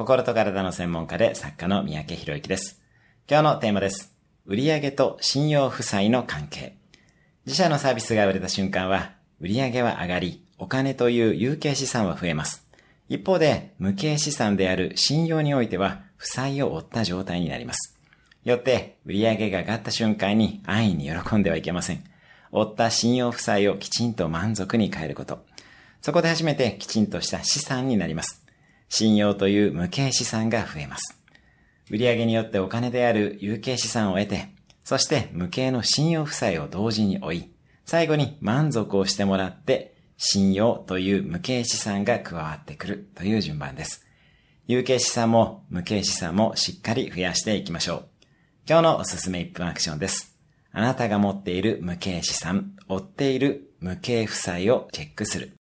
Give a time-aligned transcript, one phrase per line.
[0.00, 2.80] 心と体の専門家で作家の三宅博之です。
[3.28, 4.14] 今日のテーマです。
[4.46, 6.74] 売上と信用負債の関係。
[7.44, 12.66] 自社のサービスが売れた瞬間は、売上は上がり、お金という有形資産は増えます。
[13.10, 18.00] 一方で、無形資産である信用においては、負債を負った状態になります。
[18.42, 22.02] よって、売上が上がった瞬間に安易に喜んではいけません。
[22.52, 25.44] 負った信用負債をきちんと満足に変えること。
[26.00, 28.39] そこで初めてきちんとした資産になります。
[28.90, 31.18] 信用という無形資産が増えます。
[31.90, 34.48] 売上によってお金である有形資産を得て、
[34.84, 37.50] そして無形の信用負債を同時に追い、
[37.86, 44.06] 最後に満足をしてもらって、信用という無形資産が加わってくるという順番です。
[44.66, 48.08] 有形資産も無形資産もしっかり増やしていきましょう。
[48.68, 50.36] 今日のおすすめ1分アクションです。
[50.72, 55.59] あなたが持っている無形資産、追っている無形負債をチェックする。